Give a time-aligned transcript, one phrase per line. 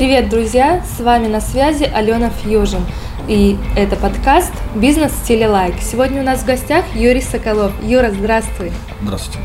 [0.00, 0.82] Привет, друзья!
[0.96, 2.86] С вами на связи Алена Фьюжин.
[3.28, 5.74] И это подкаст «Бизнес в стиле лайк».
[5.82, 7.70] Сегодня у нас в гостях Юрий Соколов.
[7.82, 8.72] Юра, здравствуй!
[9.02, 9.40] Здравствуйте!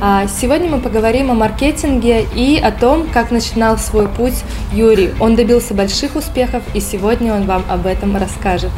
[0.00, 4.42] А сегодня мы поговорим о маркетинге и о том, как начинал свой путь
[4.72, 5.10] Юрий.
[5.20, 8.70] Он добился больших успехов, и сегодня он вам об этом расскажет.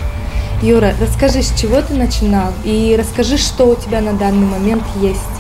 [0.61, 5.36] Юра, расскажи, с чего ты начинал, и расскажи, что у тебя на данный момент есть.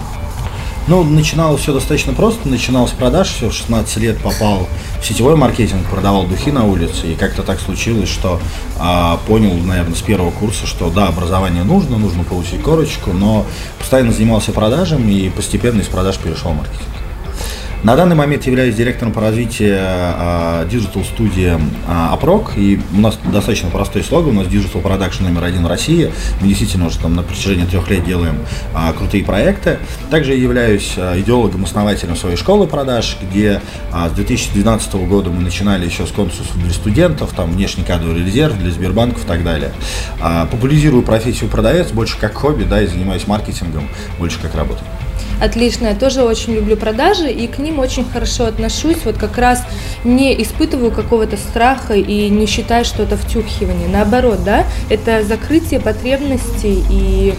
[0.89, 2.48] Ну, начиналось все достаточно просто.
[2.48, 4.68] Начинал с продаж, все, в 16 лет попал
[5.00, 7.12] в сетевой маркетинг, продавал духи на улице.
[7.12, 8.40] И как-то так случилось, что
[8.79, 13.45] а, понял, наверное, с первого курса, что да, образование нужно, нужно получить корочку, но
[13.81, 17.06] постоянно занимался продажами и постепенно из продаж перешел в маркетинг.
[17.86, 19.79] На данный момент являюсь директором по развитию
[20.68, 25.62] digital студии Апрок, и у нас достаточно простой слоган, у нас Digital Production номер один
[25.62, 28.39] в России, мы действительно уже там на протяжении трех лет делаем
[28.75, 29.79] а, крутые проекты.
[30.11, 33.61] Также являюсь а, идеологом, основателем своей школы продаж, где
[33.92, 38.59] а, с 2012 года мы начинали еще с конкурсов для студентов, там внешний кадровый резерв
[38.59, 39.70] для Сбербанков и так далее.
[40.20, 44.83] А, популяризирую профессию продавец больше как хобби, да, и занимаюсь маркетингом больше как работой
[45.41, 45.89] отлично.
[45.89, 48.98] Я тоже очень люблю продажи и к ним очень хорошо отношусь.
[49.05, 49.64] Вот как раз
[50.05, 53.89] не испытываю какого-то страха и не считаю, что это втюхивание.
[53.89, 57.34] Наоборот, да, это закрытие потребностей и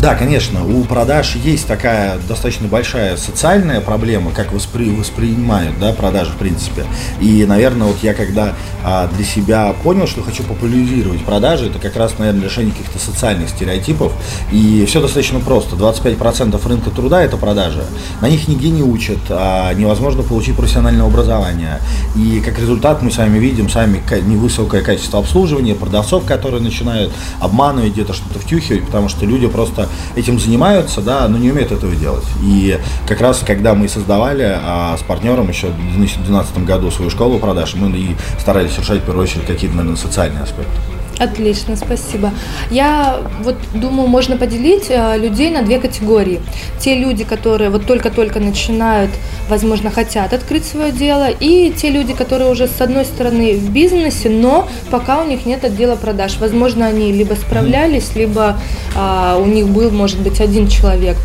[0.00, 6.32] да, конечно, у продаж есть такая достаточно большая социальная проблема, как воспри, воспринимают да, продажи
[6.32, 6.84] в принципе.
[7.20, 11.96] И, наверное, вот я когда а, для себя понял, что хочу популяризировать продажи, это как
[11.96, 14.12] раз, наверное, решение каких-то социальных стереотипов.
[14.52, 15.76] И все достаточно просто.
[15.76, 17.82] 25% рынка труда– это продажи.
[18.20, 21.80] На них нигде не учат, а невозможно получить профессиональное образование.
[22.14, 27.92] И как результат мы с вами видим сами невысокое качество обслуживания, продавцов, которые начинают обманывать,
[27.92, 32.24] где-то что-то втюхивать, потому что люди просто этим занимаются, да, но не умеют этого делать.
[32.42, 37.38] И как раз, когда мы создавали а, с партнером еще в 2012 году свою школу
[37.38, 40.95] продаж, мы и старались решать, в первую очередь, какие-то, наверное, социальные аспекты.
[41.18, 42.30] Отлично, спасибо.
[42.70, 46.40] Я вот думаю, можно поделить э, людей на две категории.
[46.78, 49.10] Те люди, которые вот только-только начинают,
[49.48, 54.28] возможно, хотят открыть свое дело, и те люди, которые уже с одной стороны в бизнесе,
[54.28, 56.36] но пока у них нет отдела продаж.
[56.38, 58.58] Возможно, они либо справлялись, либо
[58.94, 61.16] а, у них был, может быть, один человек.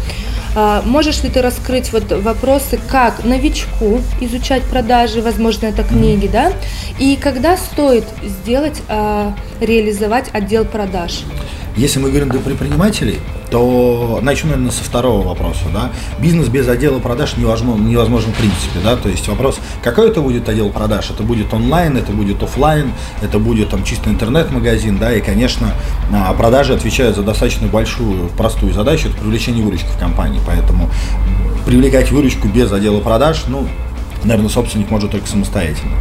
[0.53, 6.51] А, можешь ли ты раскрыть вот вопросы, как новичку изучать продажи, возможно, это книги, да,
[6.99, 11.23] и когда стоит сделать, а, реализовать отдел продаж?
[11.75, 15.65] Если мы говорим для предпринимателей, то начну, наверное, со второго вопроса.
[15.73, 15.91] Да?
[16.19, 18.79] Бизнес без отдела продаж невозможен, невозможен в принципе.
[18.83, 18.95] Да?
[18.95, 21.09] То есть вопрос, какой это будет отдел продаж?
[21.11, 25.73] Это будет онлайн, это будет офлайн, это будет там чисто интернет-магазин, да, и, конечно,
[26.13, 30.39] а, продажи отвечают за достаточно большую, простую задачу, это привлечение выручки в компании.
[30.45, 30.89] Поэтому
[31.65, 33.67] привлекать выручку без отдела продаж, ну,
[34.23, 35.93] наверное, собственник может только самостоятельно.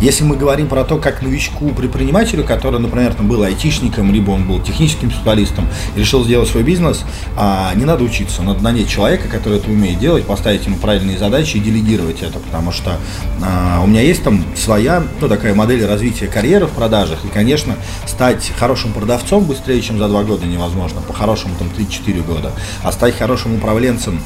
[0.00, 4.46] Если мы говорим про то, как новичку предпринимателю, который, например, там, был айтишником, либо он
[4.46, 7.04] был техническим специалистом решил сделать свой бизнес,
[7.36, 11.56] а, не надо учиться, надо нанять человека, который это умеет делать, поставить ему правильные задачи
[11.56, 12.96] и делегировать это, потому что
[13.42, 17.76] а, у меня есть там своя, ну, такая модель развития карьеры в продажах, и, конечно,
[18.06, 22.52] стать хорошим продавцом быстрее, чем за два года невозможно, по-хорошему там 3-4 года,
[22.82, 24.20] а стать хорошим управленцем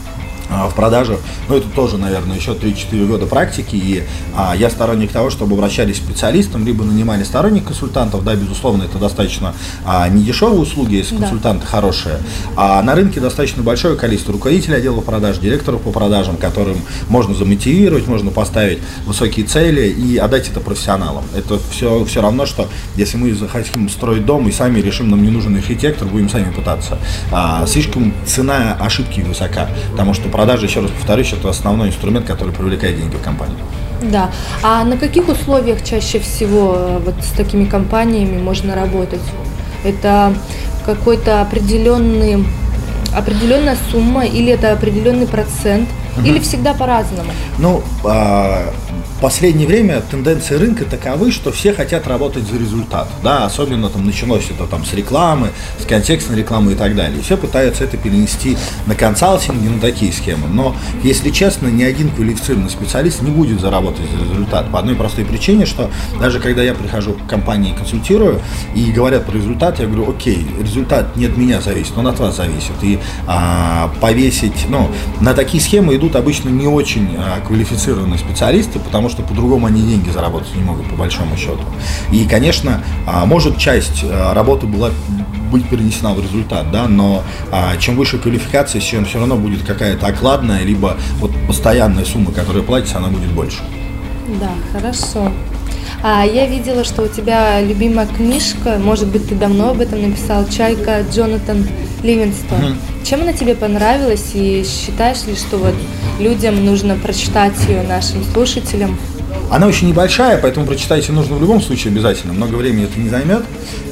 [0.48, 5.30] в продажах, ну это тоже, наверное, еще 3-4 года практики, и а, я сторонник того,
[5.30, 10.96] чтобы обращались к специалистам, либо нанимали сторонних консультантов, да, безусловно, это достаточно а, недешевые услуги,
[10.96, 11.22] если да.
[11.22, 12.18] консультанты хорошие,
[12.56, 16.78] а на рынке достаточно большое количество руководителей отдела продаж, директоров по продажам, которым
[17.08, 21.24] можно замотивировать, можно поставить высокие цели и отдать это профессионалам.
[21.34, 25.30] Это все, все равно, что если мы захотим строить дом и сами решим, нам не
[25.30, 26.98] нужен архитектор, будем сами пытаться.
[27.32, 32.52] А, слишком цена ошибки высока, потому что продажи, еще раз повторюсь, это основной инструмент, который
[32.52, 33.56] привлекает деньги в компанию.
[34.02, 34.30] Да.
[34.62, 39.22] А на каких условиях чаще всего э, вот с такими компаниями можно работать?
[39.82, 40.34] Это
[40.84, 42.44] какой-то определенный
[43.14, 46.26] определенная сумма или это определенный процент, угу.
[46.26, 47.30] или всегда по-разному?
[47.58, 48.72] Ну, а,
[49.16, 54.04] в последнее время тенденции рынка таковы, что все хотят работать за результат, да, особенно там
[54.04, 57.22] началось это там с рекламы, с контекстной рекламы и так далее.
[57.22, 60.48] все пытаются это перенести на консалтинг и на такие схемы.
[60.48, 65.24] Но, если честно, ни один квалифицированный специалист не будет заработать за результат по одной простой
[65.24, 65.90] причине, что
[66.20, 68.42] даже когда я прихожу к компании и консультирую
[68.74, 72.36] и говорят про результат, я говорю, окей, результат не от меня зависит, он от вас
[72.36, 72.74] зависит.
[72.82, 74.90] И а, повесить, ну,
[75.20, 80.10] на такие схемы идут обычно не очень а, квалифицированные специалисты, потому что по-другому они деньги
[80.10, 81.60] заработать не могут, по большому счету.
[82.12, 84.90] И, конечно, а, может часть а, работы была
[85.50, 90.06] быть перенесена в результат, да, но а, чем выше квалификация, чем все равно будет какая-то
[90.06, 93.62] окладная, либо вот постоянная сумма, которая платится, она будет больше.
[94.40, 95.30] Да, хорошо.
[96.02, 100.46] А я видела, что у тебя любимая книжка, может быть, ты давно об этом написал,
[100.48, 101.66] «Чайка» Джонатан
[102.02, 102.58] Ливинстон.
[102.58, 103.04] Mm-hmm.
[103.04, 105.74] Чем она тебе понравилась и считаешь ли, что вот
[106.20, 108.98] людям нужно прочитать ее нашим слушателям?
[109.50, 112.32] Она очень небольшая, поэтому прочитать ее нужно в любом случае обязательно.
[112.32, 113.44] Много времени это не займет.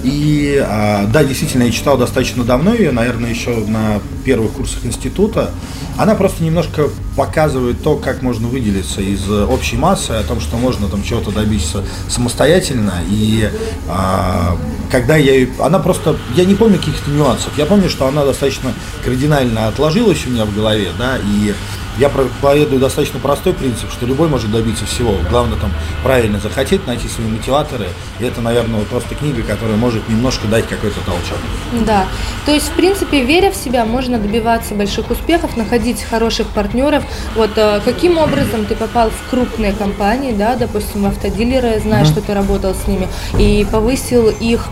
[0.04, 5.50] И а, да, действительно, я читал достаточно давно ее, наверное, еще на первых курсах института.
[5.96, 10.88] Она просто немножко показывает то, как можно выделиться из общей массы, о том, что можно
[10.88, 12.94] там чего-то добиться самостоятельно.
[13.08, 13.48] И
[13.88, 14.58] а,
[14.90, 15.48] когда я ее...
[15.58, 16.16] Она просто...
[16.36, 17.56] Я не помню каких-то нюансов.
[17.56, 21.54] Я помню, что она достаточно кардинально отложилась у меня в голове, да, и
[21.98, 25.14] я проповедую достаточно простой принцип, что любой может добиться всего.
[25.30, 25.72] Главное там
[26.02, 27.86] правильно захотеть, найти свои мотиваторы.
[28.18, 31.38] И это, наверное, просто книга, которая может немножко дать какой-то толчок.
[31.86, 32.06] Да.
[32.46, 37.04] То есть, в принципе, веря в себя, можно добиваться больших успехов, находить хороших партнеров.
[37.34, 42.08] Вот э, каким образом ты попал в крупные компании, да, допустим, в автодилеры, знаю, mm-hmm.
[42.08, 43.08] что ты работал с ними,
[43.38, 44.68] и повысил их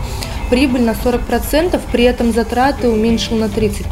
[0.49, 3.85] прибыль на 40%, при этом затраты уменьшил на 30%.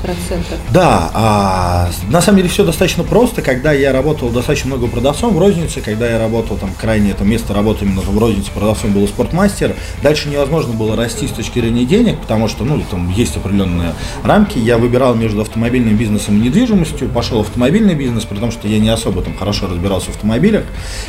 [0.72, 3.42] Да, а, на самом деле все достаточно просто.
[3.42, 7.54] Когда я работал достаточно много продавцом в рознице, когда я работал там крайне, это место
[7.54, 12.20] работы именно в рознице продавцом был спортмастер, дальше невозможно было расти с точки зрения денег,
[12.20, 13.94] потому что, ну, там есть определенные
[14.24, 14.58] рамки.
[14.58, 18.90] Я выбирал между автомобильным бизнесом и недвижимостью, пошел в автомобильный бизнес, потому что я не
[18.90, 20.64] особо там хорошо разбирался в автомобилях.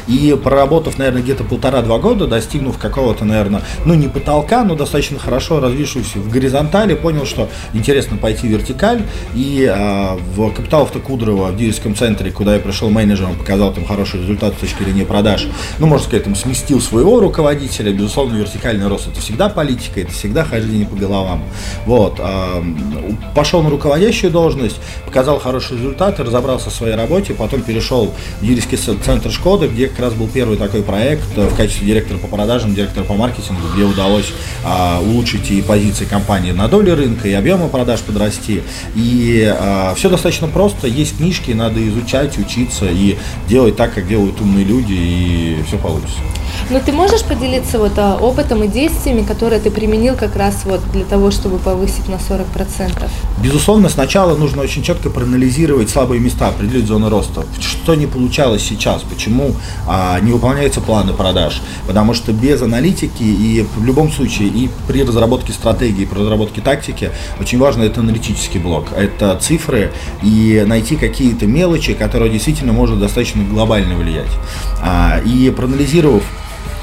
[0.08, 5.31] И проработав, наверное, где-то полтора-два года, достигнув какого-то, наверное, ну, не потолка, но достаточно хорошо
[5.32, 9.00] хорошо развившийся в горизонтали, понял, что интересно пойти в вертикаль.
[9.34, 14.20] И э, в Капитал Автокудрово в дилерском центре, куда я пришел менеджером, показал там хороший
[14.20, 15.46] результат с точки зрения продаж,
[15.78, 17.92] ну, можно сказать, там сместил своего руководителя.
[17.92, 21.42] Безусловно, вертикальный рост это всегда политика, это всегда хождение по головам.
[21.86, 22.16] Вот.
[22.18, 22.62] Э,
[23.34, 24.76] пошел на руководящую должность,
[25.06, 28.12] показал хорошие результаты, разобрался в своей работе, потом перешел
[28.42, 32.26] в дилерский центр Шкоды, где как раз был первый такой проект в качестве директора по
[32.26, 34.30] продажам, директора по маркетингу, где удалось
[34.66, 38.62] э, улучшить улучшить и позиции компании на доле рынка, и объемы продаж подрасти.
[38.96, 40.88] И э, все достаточно просто.
[40.88, 43.16] Есть книжки, надо изучать, учиться и
[43.48, 46.18] делать так, как делают умные люди, и все получится.
[46.70, 50.80] Но ты можешь поделиться вот а, опытом и действиями, которые ты применил как раз вот
[50.92, 53.08] для того, чтобы повысить на 40%?
[53.42, 57.44] Безусловно, сначала нужно очень четко проанализировать слабые места, определить зоны роста.
[57.60, 59.54] Что не получалось сейчас, почему
[59.86, 61.60] а, не выполняются планы продаж.
[61.86, 67.10] Потому что без аналитики и в любом случае и при разработке стратегии, при разработке тактики
[67.40, 68.86] очень важно это аналитический блок.
[68.96, 69.92] Это цифры
[70.22, 74.30] и найти какие-то мелочи, которые действительно может достаточно глобально влиять.
[74.80, 76.22] А, и проанализировав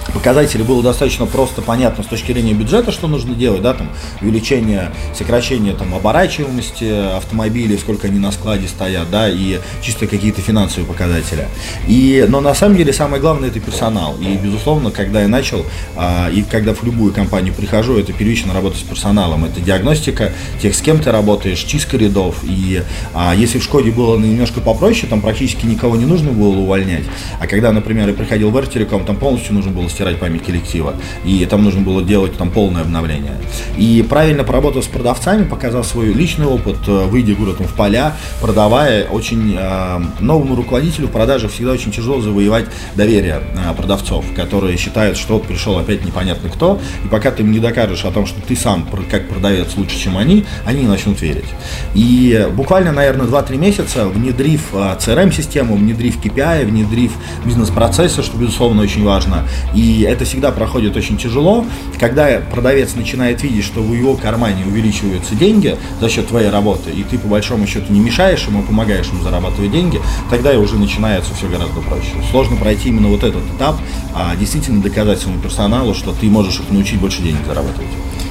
[0.10, 3.90] показатели было достаточно просто понятно с точки зрения бюджета, что нужно делать, да, там,
[4.22, 10.88] увеличение, сокращение там, оборачиваемости автомобилей, сколько они на складе стоят, да, и чисто какие-то финансовые
[10.88, 11.48] показатели.
[11.88, 14.18] И, но на самом деле самое главное это персонал.
[14.20, 15.66] И, безусловно, когда я начал,
[15.96, 20.32] а, и когда в любую компанию прихожу, это первично работа с персоналом, это диагностика
[20.62, 22.38] тех, с кем ты работаешь, чистка рядов.
[22.44, 22.84] И
[23.14, 27.06] а, если в Шкоде было немножко попроще, там практически никого не нужно было увольнять.
[27.40, 30.96] А когда, например, я приходил в Эртериком, там полностью нужно было стирать память коллектива.
[31.26, 33.34] И там нужно было делать там полное обновление.
[33.78, 39.06] И правильно поработав с продавцами, показал свой личный опыт, э, выйдя городом в поля, продавая
[39.08, 42.66] очень э, новому руководителю в продаже всегда очень тяжело завоевать
[42.96, 47.60] доверие э, продавцов, которые считают, что пришел опять непонятно кто, и пока ты им не
[47.60, 51.50] докажешь о том, что ты сам как продавец лучше, чем они, они не начнут верить.
[51.94, 57.12] И буквально, наверное, 2-3 месяца, внедрив э, CRM-систему, внедрив KPI, внедрив
[57.44, 59.46] бизнес-процессы, что, безусловно, очень важно,
[59.76, 61.66] и и это всегда проходит очень тяжело.
[62.00, 67.04] Когда продавец начинает видеть, что в его кармане увеличиваются деньги за счет твоей работы, и
[67.04, 71.34] ты по большому счету не мешаешь ему, помогаешь ему зарабатывать деньги, тогда и уже начинается
[71.34, 72.12] все гораздо проще.
[72.30, 73.78] Сложно пройти именно вот этот этап,
[74.14, 77.90] а действительно доказать своему персоналу, что ты можешь их научить больше денег зарабатывать.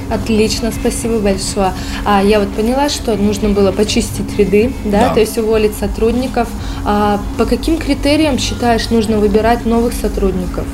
[0.09, 1.73] Отлично, спасибо большое.
[2.05, 5.13] А я вот поняла, что нужно было почистить ряды, да, да.
[5.13, 6.47] то есть уволить сотрудников.
[6.85, 10.65] А по каким критериям считаешь нужно выбирать новых сотрудников?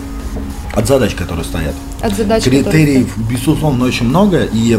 [0.75, 1.75] От задач, которые стоят.
[2.01, 3.29] От задач, Критериев, которые...
[3.29, 4.77] безусловно, очень много, и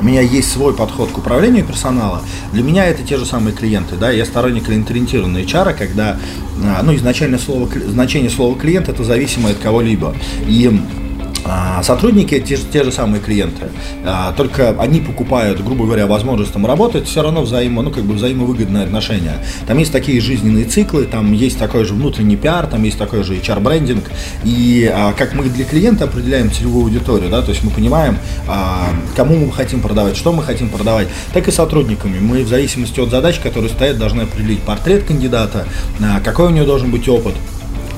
[0.00, 2.22] у меня есть свой подход к управлению персонала.
[2.52, 3.96] Для меня это те же самые клиенты.
[3.96, 4.10] Да?
[4.10, 6.18] Я сторонник клиенториентированного HR, когда
[6.62, 10.14] а, ну, изначально слово, значение слова клиент это зависимо от кого-либо.
[10.46, 10.78] И
[11.82, 13.66] сотрудники те, те же самые клиенты,
[14.04, 18.14] а, только они покупают, грубо говоря, возможность там работать, все равно взаимо, ну, как бы
[18.14, 19.34] взаимовыгодное отношение.
[19.66, 23.36] Там есть такие жизненные циклы, там есть такой же внутренний пиар, там есть такой же
[23.36, 24.04] HR-брендинг,
[24.44, 28.18] и а, как мы для клиента определяем целевую аудиторию, да, то есть мы понимаем,
[29.16, 32.18] кому мы хотим продавать, что мы хотим продавать, так и сотрудниками.
[32.18, 35.66] Мы в зависимости от задач, которые стоят, должны определить портрет кандидата,
[36.24, 37.34] какой у него должен быть опыт,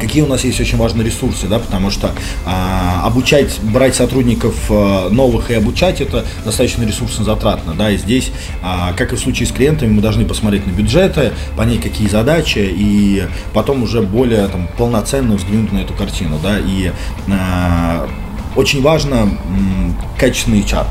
[0.01, 2.13] какие у нас есть очень важные ресурсы, да, потому что
[2.45, 8.31] а, обучать, брать сотрудников а, новых и обучать это достаточно ресурсно затратно, да, и здесь,
[8.63, 12.59] а, как и в случае с клиентами, мы должны посмотреть на бюджеты, понять, какие задачи,
[12.59, 16.93] и потом уже более там, полноценно взглянуть на эту картину, да, и
[17.31, 18.09] а,
[18.57, 20.87] очень важно м, качественный чат.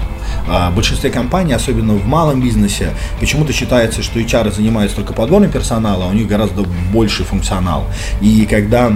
[0.48, 5.50] А, в большинстве компаний, особенно в малом бизнесе, почему-то считается, что HR занимаются только подбором
[5.50, 7.86] персонала, а у них гораздо больший функционал.
[8.22, 8.92] И когда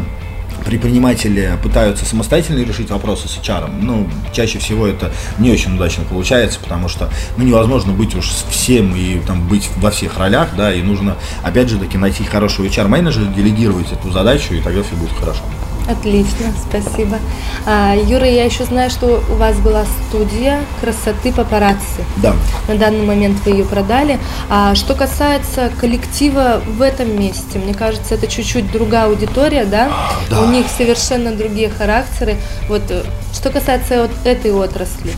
[0.65, 6.59] предприниматели пытаются самостоятельно решить вопросы с HR, ну, чаще всего это не очень удачно получается,
[6.59, 10.81] потому что, ну, невозможно быть уж всем и там быть во всех ролях, да, и
[10.81, 15.41] нужно, опять же таки, найти хорошего HR-менеджера, делегировать эту задачу, и тогда все будет хорошо.
[15.89, 17.17] Отлично, спасибо.
[17.65, 22.05] А, Юра, я еще знаю, что у вас была студия красоты папарацци.
[22.17, 22.35] Да.
[22.67, 24.19] На данный момент вы ее продали.
[24.49, 29.91] А что касается коллектива в этом месте, мне кажется, это чуть-чуть другая аудитория, да?
[30.29, 30.41] Да.
[30.41, 32.37] У них совершенно другие характеры.
[32.67, 33.03] Вот э,
[33.33, 35.11] что касается вот этой отрасли.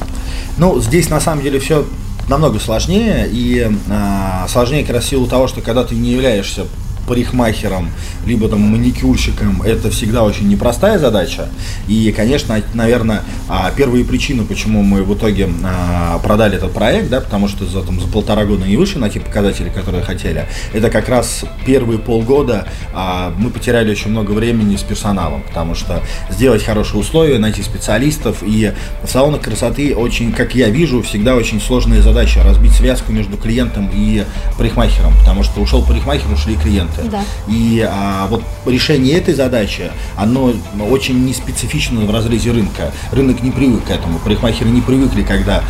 [0.57, 1.85] Ну, здесь на самом деле все
[2.29, 6.65] намного сложнее, и а, сложнее как раз в силу того, что когда ты не являешься
[7.07, 7.89] парикмахером,
[8.25, 11.47] либо там маникюрщиком, это всегда очень непростая задача.
[11.87, 17.21] И, конечно, наверное, а, первые причины, почему мы в итоге а, продали этот проект, да,
[17.21, 20.89] потому что за, там, за полтора года не вышли на те показатели, которые хотели, это
[20.89, 26.63] как раз первые полгода а, мы потеряли очень много времени с персоналом, потому что сделать
[26.63, 32.01] хорошие условия, найти специалистов, и в салонах красоты очень, как я вижу, всегда очень сложная
[32.01, 34.23] задача разбить связку между клиентом и
[34.57, 36.90] парикмахером, потому что ушел парикмахер, ушли клиенты.
[37.09, 37.21] Да.
[37.47, 40.53] И а, вот решение этой задачи, оно
[40.89, 42.91] очень не специфично в разрезе рынка.
[43.11, 44.19] Рынок не привык к этому.
[44.19, 45.63] Парикмахеры не привыкли, когда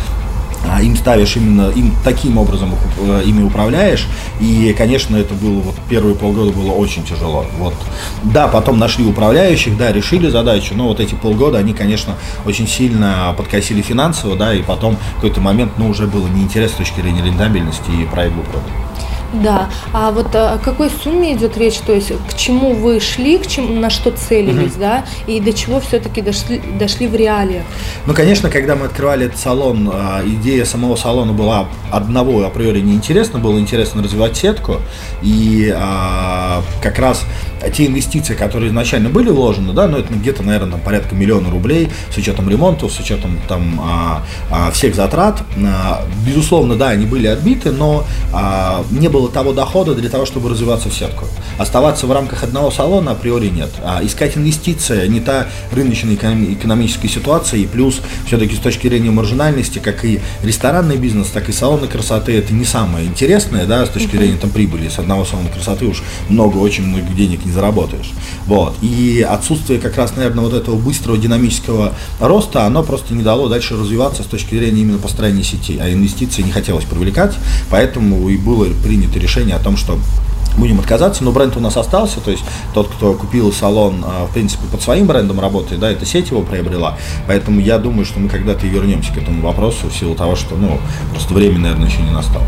[0.68, 4.06] а, им ставишь именно, им таким образом их, э, ими управляешь.
[4.40, 7.44] И, конечно, это было вот первые полгода было очень тяжело.
[7.58, 7.74] Вот.
[8.22, 12.14] Да, потом нашли управляющих, да, решили задачу, но вот эти полгода, они, конечно,
[12.46, 16.78] очень сильно подкосили финансово, да, и потом в какой-то момент, ну, уже было неинтересно с
[16.78, 18.70] точки зрения рентабельности, и проект был продан.
[19.32, 19.70] Да.
[19.92, 21.78] А вот о какой сумме идет речь?
[21.78, 25.04] То есть к чему вы шли, к чему, на что целились, да?
[25.26, 27.64] И до чего все-таки дошли, дошли в реалиях?
[28.06, 33.38] Ну, конечно, когда мы открывали этот салон, а, идея самого салона была одного априори неинтересно,
[33.38, 34.76] было интересно развивать сетку.
[35.22, 37.24] И а, как раз
[37.70, 41.90] те инвестиции, которые изначально были вложены, да, ну это где-то, наверное, там, порядка миллиона рублей
[42.12, 45.42] с учетом ремонтов, с учетом там а, а, всех затрат.
[45.64, 50.50] А, безусловно, да, они были отбиты, но а, не было того дохода для того, чтобы
[50.50, 51.26] развиваться в сетку.
[51.58, 53.70] Оставаться в рамках одного салона априори нет.
[53.84, 59.10] А искать инвестиции не та рыночная экономи- экономическая ситуация, и плюс все-таки с точки зрения
[59.10, 63.88] маржинальности, как и ресторанный бизнес, так и салоны красоты, это не самое интересное, да, с
[63.88, 64.88] точки зрения там прибыли.
[64.88, 68.10] С одного салона красоты уж много, очень много денег не заработаешь.
[68.46, 68.74] Вот.
[68.82, 73.76] И отсутствие как раз, наверное, вот этого быстрого динамического роста, оно просто не дало дальше
[73.76, 75.78] развиваться с точки зрения именно построения сети.
[75.80, 77.34] А инвестиции не хотелось привлекать,
[77.70, 79.98] поэтому и было принято решение о том, что
[80.56, 82.44] будем отказаться, но бренд у нас остался, то есть
[82.74, 86.42] тот, кто купил салон, а, в принципе, под своим брендом работает, да, эта сеть его
[86.42, 90.56] приобрела, поэтому я думаю, что мы когда-то вернемся к этому вопросу в силу того, что,
[90.56, 90.78] ну,
[91.10, 92.44] просто время, наверное, еще не настало.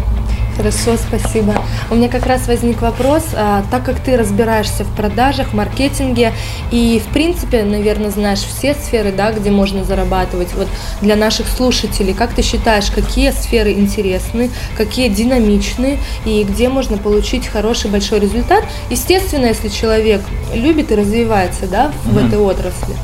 [0.57, 1.55] Хорошо, спасибо.
[1.91, 6.33] У меня как раз возник вопрос, а, так как ты разбираешься в продажах, маркетинге
[6.71, 10.55] и, в принципе, наверное, знаешь все сферы, да, где можно зарабатывать.
[10.55, 10.69] Вот
[11.01, 17.49] для наших слушателей, как ты считаешь, какие сферы интересны, какие динамичны и где можно получить
[17.49, 18.65] хороший большой результат?
[18.91, 20.21] Естественно, если человек
[20.55, 22.27] любит и развивается, да, в Мгм.
[22.29, 22.95] этой отрасли.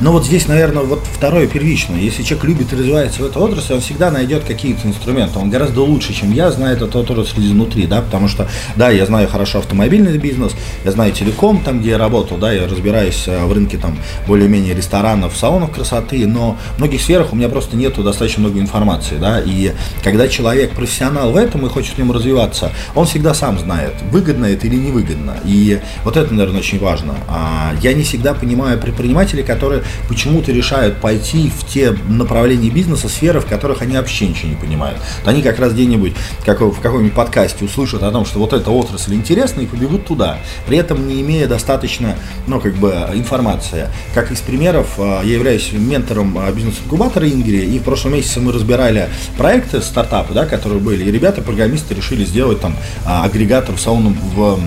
[0.00, 1.98] Но вот здесь, наверное, вот второе первичное.
[1.98, 5.38] Если человек любит и развивается в этой отрасли, он всегда найдет какие-то инструменты.
[5.38, 9.28] Он гораздо лучше, чем я, знает эту отрасль изнутри, да, потому что, да, я знаю
[9.28, 10.52] хорошо автомобильный бизнес,
[10.84, 14.74] я знаю телеком, там, где я работал, да, я разбираюсь э, в рынке, там, более-менее
[14.74, 19.40] ресторанов, салонов красоты, но в многих сферах у меня просто нету достаточно много информации, да,
[19.40, 23.94] и когда человек профессионал в этом и хочет в нем развиваться, он всегда сам знает,
[24.10, 27.14] выгодно это или невыгодно, и вот это, наверное, очень важно.
[27.28, 29.67] А я не всегда понимаю предпринимателей, которые
[30.08, 34.98] почему-то решают пойти в те направления бизнеса, сферы, в которых они вообще ничего не понимают.
[35.24, 39.14] Они как раз где-нибудь, как в каком-нибудь подкасте услышат о том, что вот эта отрасль
[39.14, 43.88] интересна, и побегут туда, при этом не имея достаточно, ну, как бы, информации.
[44.14, 48.52] Как из примеров, а, я являюсь ментором а, бизнес-инкубатора Ингри, и в прошлом месяце мы
[48.52, 53.80] разбирали проекты, стартапы, да, которые были, и ребята, программисты, решили сделать там а, агрегатор в
[53.80, 54.60] салоном в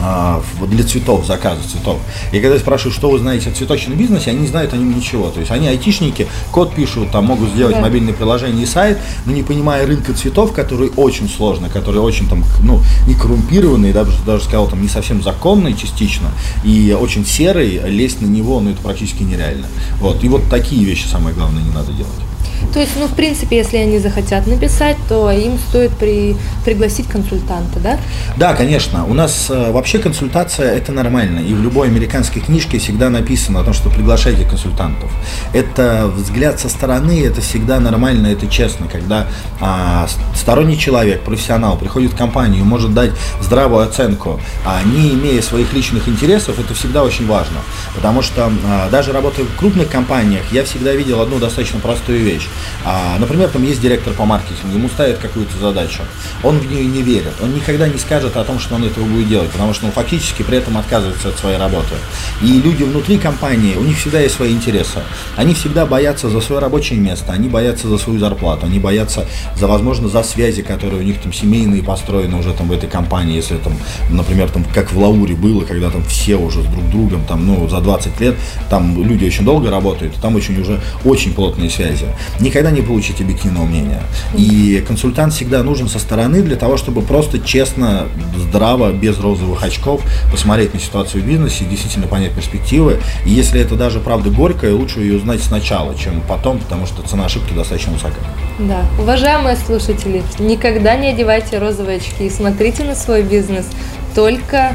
[0.00, 1.98] а, для цветов, заказа цветов.
[2.32, 4.94] И когда я спрашиваю, что вы знаете о цветочном бизнесе, они не знают о нем
[4.94, 5.30] ничего.
[5.30, 7.80] То есть они айтишники, код пишут, там могут сделать да.
[7.80, 12.44] мобильное приложение и сайт, но не понимая рынка цветов, который очень сложный, который очень там,
[12.60, 16.28] ну, не коррумпированный, даже, даже сказал, там, не совсем законный частично,
[16.64, 19.66] и очень серый, лезть на него, ну, это практически нереально.
[20.00, 20.22] Вот.
[20.24, 22.33] И вот такие вещи самое главное не надо делать.
[22.72, 27.78] То есть, ну, в принципе, если они захотят написать, то им стоит при, пригласить консультанта,
[27.78, 27.98] да?
[28.36, 29.04] Да, конечно.
[29.06, 31.38] У нас э, вообще консультация– это нормально.
[31.38, 35.10] И в любой американской книжке всегда написано о том, что приглашайте консультантов.
[35.52, 38.88] Это взгляд со стороны, это всегда нормально, это честно.
[38.88, 39.28] Когда
[39.60, 45.72] а, сторонний человек, профессионал приходит в компанию, может дать здравую оценку, а не имея своих
[45.72, 47.58] личных интересов, это всегда очень важно.
[47.94, 52.43] Потому что а, даже работая в крупных компаниях, я всегда видел одну достаточно простую вещь.
[52.84, 56.02] А, например, там есть директор по маркетингу, ему ставят какую-то задачу,
[56.42, 59.28] он в нее не верит, он никогда не скажет о том, что он этого будет
[59.28, 61.94] делать, потому что он фактически при этом отказывается от своей работы.
[62.42, 65.02] И люди внутри компании, у них всегда есть свои интересы.
[65.36, 69.66] Они всегда боятся за свое рабочее место, они боятся за свою зарплату, они боятся за,
[69.66, 73.56] возможно, за связи, которые у них там семейные построены уже там в этой компании, если
[73.56, 73.74] там,
[74.10, 77.68] например, там как в Лауре было, когда там все уже с друг другом, там, ну,
[77.68, 78.36] за 20 лет,
[78.68, 82.06] там люди очень долго работают, там очень уже очень плотные связи
[82.40, 84.02] никогда не получите объективного мнения.
[84.34, 90.02] И консультант всегда нужен со стороны для того, чтобы просто честно, здраво, без розовых очков
[90.30, 93.00] посмотреть на ситуацию в бизнесе, действительно понять перспективы.
[93.24, 97.26] И если это даже правда горькая, лучше ее узнать сначала, чем потом, потому что цена
[97.26, 98.16] ошибки достаточно высока.
[98.58, 98.84] Да.
[98.98, 103.66] Уважаемые слушатели, никогда не одевайте розовые очки и смотрите на свой бизнес
[104.14, 104.74] только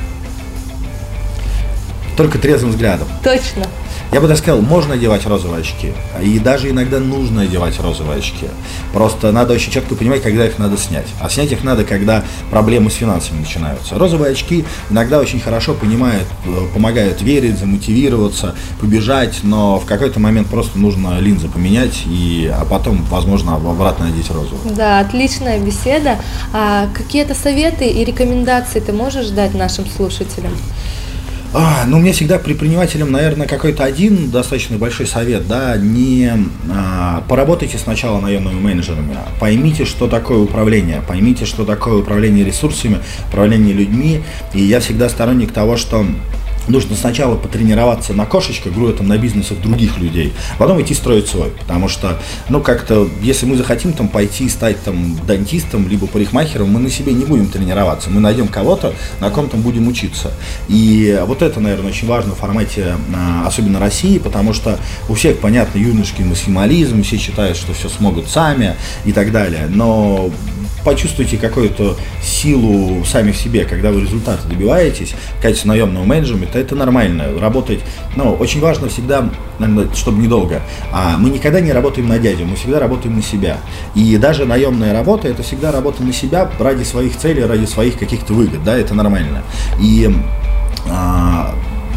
[2.20, 3.08] только трезвым взглядом.
[3.24, 3.66] Точно.
[4.12, 5.94] Я бы даже сказал, можно одевать розовые очки.
[6.22, 8.48] И даже иногда нужно одевать розовые очки.
[8.92, 11.06] Просто надо очень четко понимать, когда их надо снять.
[11.22, 14.00] А снять их надо, когда проблемы с финансами начинаются.
[14.00, 20.48] Розовые очки иногда очень хорошо понимают, э, помогают верить, замотивироваться, побежать, но в какой-то момент
[20.48, 24.75] просто нужно линзы поменять, и, а потом, возможно, обратно одеть розовую.
[24.75, 26.18] Да, отличная беседа.
[26.51, 30.54] А какие-то советы и рекомендации ты можешь дать нашим слушателям?
[31.51, 36.32] А, ну, мне всегда предпринимателям, наверное, какой-то один достаточно большой совет, да, не
[36.72, 43.74] а, поработайте сначала наемными менеджерами, поймите, что такое управление, поймите, что такое управление ресурсами, управление
[43.74, 44.22] людьми,
[44.53, 46.05] и я всегда сторонник того, что
[46.70, 51.50] нужно сначала потренироваться на кошечках, говорю там на бизнесах других людей, потом идти строить свой.
[51.51, 56.79] Потому что, ну, как-то, если мы захотим там пойти стать там дантистом, либо парикмахером, мы
[56.79, 58.10] на себе не будем тренироваться.
[58.10, 60.32] Мы найдем кого-то, на ком там будем учиться.
[60.68, 65.40] И вот это, наверное, очень важно в формате, а, особенно России, потому что у всех,
[65.40, 69.68] понятно, юношеский максимализм, все считают, что все смогут сами и так далее.
[69.70, 70.32] Но
[70.83, 76.75] почувствуйте какую-то силу сами в себе, когда вы результаты добиваетесь в качестве наемного менеджмента, это
[76.75, 77.25] нормально.
[77.39, 77.79] Работать,
[78.15, 79.29] ну, очень важно всегда,
[79.94, 80.61] чтобы недолго,
[80.92, 83.57] а мы никогда не работаем на дядю, мы всегда работаем на себя.
[83.96, 88.33] И даже наемная работа, это всегда работа на себя ради своих целей, ради своих каких-то
[88.33, 89.44] выгод, да, это нормально.
[89.81, 90.09] И
[90.87, 91.53] а,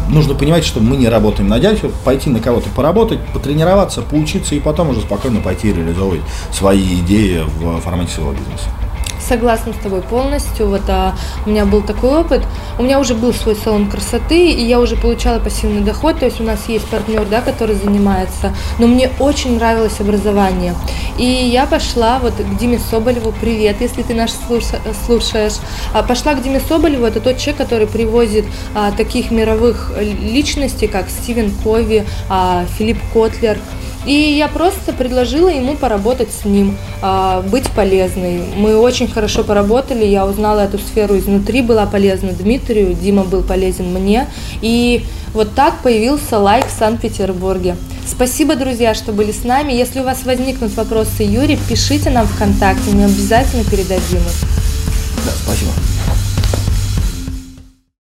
[0.09, 4.59] нужно понимать, что мы не работаем на дядю, пойти на кого-то поработать, потренироваться, поучиться и
[4.59, 8.69] потом уже спокойно пойти реализовывать свои идеи в формате своего бизнеса.
[9.27, 10.67] Согласна с тобой полностью.
[10.67, 12.41] Вот а, у меня был такой опыт.
[12.77, 16.19] У меня уже был свой салон красоты, и я уже получала пассивный доход.
[16.19, 18.53] То есть у нас есть партнер, да, который занимается.
[18.79, 20.75] Но мне очень нравилось образование.
[21.17, 23.33] И я пошла вот к Диме Соболеву.
[23.39, 24.31] Привет, если ты наш
[25.05, 25.53] слушаешь.
[25.93, 27.05] А, пошла к Диме Соболеву.
[27.05, 33.57] Это тот человек, который привозит а, таких мировых личностей, как Стивен Кови, а, Филипп Котлер.
[34.05, 38.41] И я просто предложила ему поработать с ним, а, быть полезной.
[38.55, 43.93] Мы очень хорошо поработали, я узнала эту сферу изнутри, была полезна Дмитрию, Дима был полезен
[43.93, 44.27] мне.
[44.61, 47.75] И вот так появился лайк в Санкт-Петербурге.
[48.05, 49.71] Спасибо, друзья, что были с нами.
[49.71, 54.49] Если у вас возникнут вопросы Юрий, пишите нам ВКонтакте, мы обязательно передадим их.
[55.25, 55.71] Да, спасибо.